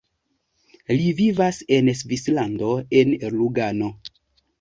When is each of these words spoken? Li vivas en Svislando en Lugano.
Li 1.01 1.09
vivas 1.19 1.59
en 1.77 1.91
Svislando 1.99 2.71
en 3.01 3.13
Lugano. 3.35 3.91